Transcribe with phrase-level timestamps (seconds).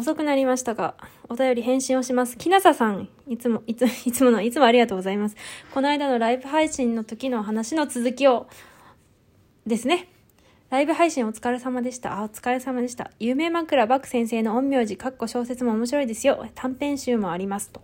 [0.00, 0.94] 遅くなりましたが、
[1.28, 2.38] お便り返信をします。
[2.38, 5.36] きなささん、いつも、いつ、 いつもの、いつもありがとうございます。
[5.74, 8.48] この間のライブ配信の時の話の続きを、
[9.66, 10.08] ですね。
[10.70, 12.18] ライブ配信お疲れ様でした。
[12.18, 13.10] あ、お疲れ様でした。
[13.18, 16.46] 有名枕バク先生の陰陽師、かっこ小説も面白いですよ。
[16.54, 17.82] 短編集もありますと。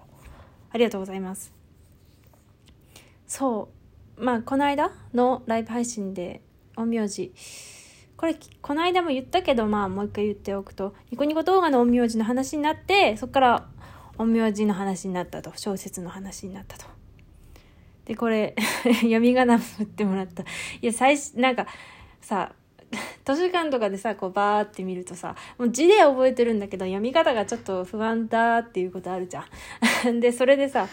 [0.71, 1.53] ありがとうございます。
[3.27, 3.69] そ
[4.17, 4.25] う。
[4.25, 6.41] まあ、この間のライブ配信で、
[6.77, 7.35] 陰陽師、
[8.17, 13.69] これ、この間も言ったけど、まあ、もう一回言っておくと、ニコニコ動画の陰陽師の話になって、そこから
[14.17, 15.53] 陰陽師の話になったと。
[15.57, 16.87] 小説の話になったと。
[18.07, 18.55] で、これ
[19.03, 20.43] 読み仮名振ってもらった。
[20.45, 20.47] い
[20.81, 21.67] や、最初、なんか、
[22.21, 22.53] さ、
[23.25, 29.45] 図書館とかでさ、こうバーって見るとさ、もう字で覚えてるんだけど、読み方がちょっと不安だっていうことあるじゃ
[30.09, 30.21] ん。
[30.21, 30.89] で、それでさ、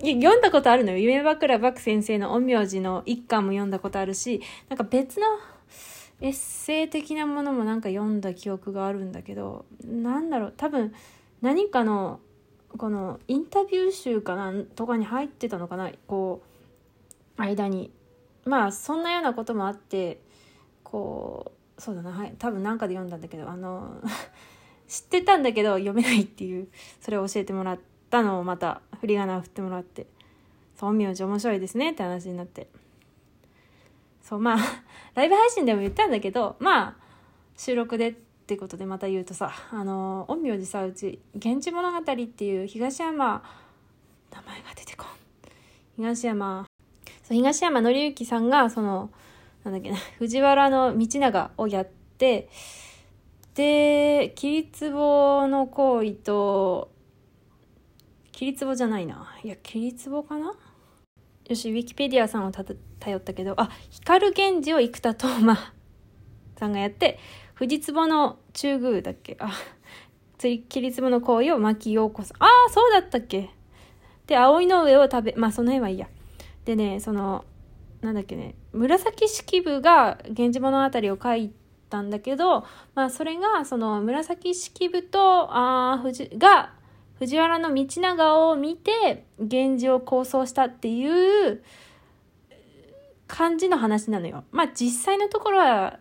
[0.00, 0.98] 読んだことあるのよ。
[0.98, 5.26] 夢枕漠先生の陰陽師の一巻も読んだことあるし、なんか別の
[6.20, 10.94] エッセイ的なものもなんか読んだ記憶があるんだけどなんだろう多分
[11.42, 12.20] 何かの
[12.76, 16.42] このインタビュー集かなとかに入ってたのかなこ
[17.38, 17.90] う間に
[18.44, 20.20] まあそんなようなこともあって
[20.82, 24.00] こうそうだなはい多分何かで読んだんだけどあの
[24.88, 26.68] 知ってたんだけど読めないっていう
[27.00, 30.06] それを教えてもらったのをまた振り仮名を振ってもらって
[30.76, 32.68] 「そう名字面白いですね」って話になって。
[34.28, 34.58] そう、まあ、
[35.14, 36.96] ライブ配信でも言ったんだけど、まあ、
[37.56, 43.44] 収録でってことでまた言うとさ、あの、陰陽師さ、うち、源氏物語っていう東山、
[44.32, 45.08] 名前が出てこん。
[45.96, 46.66] 東山、
[47.22, 49.10] そう東山紀之さんが、その、
[49.62, 51.88] なんだっけな、藤原道長をやっ
[52.18, 52.48] て、
[53.54, 56.90] で、桐壺の行為と、
[58.32, 59.38] 桐壺じゃないな。
[59.44, 60.52] いや、桐壺かな？
[61.48, 65.56] よし、ウィキペディアさんを頼ったけど、あ、光源氏を生田斗真
[66.58, 67.18] さんがやって、
[67.54, 69.36] 藤壺の中宮だっけ？
[69.38, 69.52] あ、
[70.38, 72.42] 切り壺の行為を牧陽子さん。
[72.42, 73.50] ああ、そうだったっけ？
[74.26, 76.08] で、葵の上を食べ、まあその辺はいいや。
[76.64, 77.44] でね、その、
[78.00, 81.52] なんだっけね、紫式部が源氏物語を書い
[81.88, 85.20] たんだけど、まあそれが、その紫式部と、
[85.56, 86.74] ああ、藤、が、
[87.18, 91.62] 藤原道長を見て源氏を構想したっていう
[93.26, 94.44] 感じの話なのよ。
[94.52, 95.98] まあ実際のところは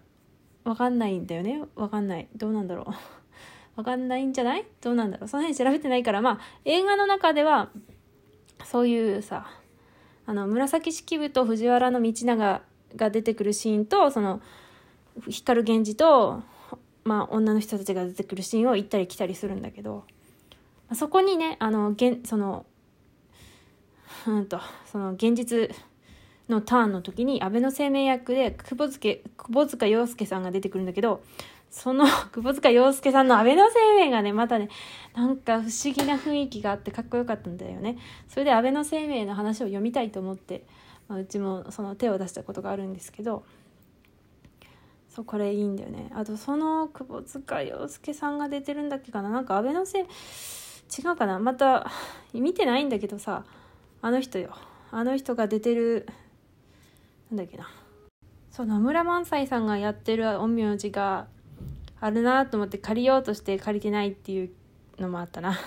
[0.63, 1.63] わかんないんだよね。
[1.75, 2.27] わかんない。
[2.35, 2.93] どうなんだろう。
[3.77, 4.65] わかんないんじゃない？
[4.81, 5.27] どうなんだろう。
[5.27, 7.69] その辺調べてないから、まあ映画の中では
[8.63, 9.47] そういうさ、
[10.25, 12.61] あの紫式部と藤原道長
[12.95, 14.41] が出てくるシーンと、その
[15.29, 16.43] 光源氏と、
[17.03, 20.03] まあ女の人たちが出てくるシーンを行ったり来たりするんだけど、
[20.93, 22.65] そこにね、あの、現、その、
[24.27, 25.69] うんと、その現実
[26.47, 31.23] のターンの時に安倍の生命役で窪塚、窪塚洋介さんが出てくるんだけど、
[31.71, 34.69] その 窪塚洋介さんの安倍の生命がね、またね、
[35.15, 37.97] なんか不思議な雰囲気があってかっこよかったんだよね。
[38.27, 40.65] それで安倍の生命の話を読みたいと思って、
[41.07, 43.43] まあ、うちもその手を出したことがあるんですけど、
[45.15, 50.05] そうこれいいんだよねあとその窪塚洋介さんが出てるんだっけかななんか安倍のせい
[50.89, 51.39] 違うかな？
[51.39, 51.91] また
[52.33, 53.43] 見てないんだけどさ
[54.01, 54.55] あの人よ。
[54.91, 56.07] あの人が出てる
[57.31, 57.69] なんだっけな。
[58.51, 61.27] そう野村萬斎さんがやってる陰陽師が
[61.99, 64.49] あるなと思って借りようとして借りてないっていう
[64.97, 65.57] のもあったな。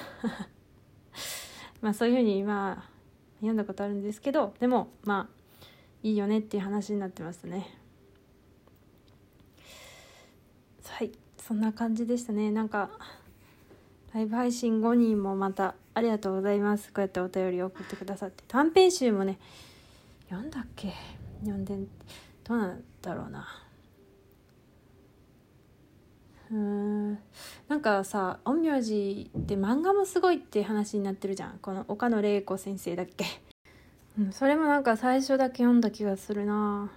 [1.82, 2.90] まあそういうふうにまあ
[3.36, 5.38] 読んだことあるんですけどでもまあ
[6.02, 7.78] いいよねっていう話になってましたね。
[10.88, 12.50] はいそんな感じでしたね。
[12.50, 12.90] なんか
[14.18, 16.88] ライブ配信後にもまたありがとうございます。
[16.88, 18.42] こうやってお便りを送ってくださって。
[18.48, 19.38] 短編集もね、
[20.28, 20.92] 読んだっけ？
[21.42, 21.76] 読んで、
[22.42, 23.46] どうなんだろうな。
[26.50, 27.18] うーん。
[27.68, 31.60] なんかさ、陰陽師って漫画もすごいって話になってるじゃん。
[31.62, 33.24] この岡野玲子先生だっけ？
[34.18, 36.90] うん、それもなんか最初だけ読んだ気がするな。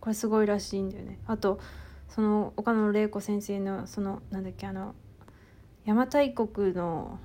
[0.00, 1.20] これすごいらしいんだよね。
[1.28, 1.60] あと、
[2.08, 4.96] その岡野玲子先生の、その、なんだっけ、あの、
[5.86, 7.16] 邪馬台国の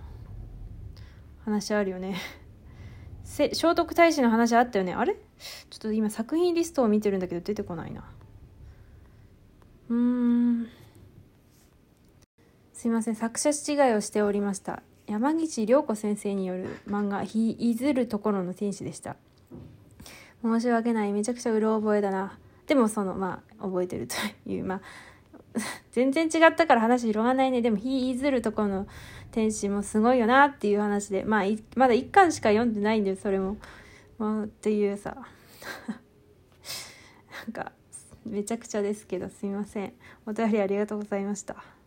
[1.45, 2.15] 話あるよね。
[3.25, 4.93] 聖徳太子の話あったよね。
[4.93, 5.15] あれ？
[5.15, 8.03] ちょっと今作品リストを見てるんだけど出てこないな。
[9.89, 10.67] うーん。
[12.71, 13.15] すいません。
[13.15, 14.83] 作者違いをしておりました。
[15.07, 19.15] 山岸涼子先生による漫画「ひいずるところの天使」でした。
[20.43, 21.13] 申し訳ない。
[21.13, 22.37] めちゃくちゃうろ覚えだな。
[22.67, 24.15] でもそのまあ覚えてると
[24.45, 24.65] いう。
[24.65, 24.81] まあ
[25.91, 27.61] 全然違ったから話広がらないね。
[27.61, 28.87] でも、ひいずるとこの
[29.31, 31.43] 天使もすごいよなっていう話で、まあ、
[31.75, 33.57] まだ1巻しか読んでないんで、それも。
[34.17, 35.17] まあ、っていうさ。
[37.45, 37.71] なんか、
[38.25, 39.93] めちゃくちゃですけど、すみません。
[40.25, 41.80] お便りありがとうございました。